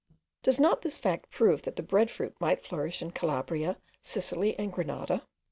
[0.41, 4.73] Does not this fact prove that the bread fruit might flourish in Calabria, Sicily, and
[4.73, 5.27] Granada?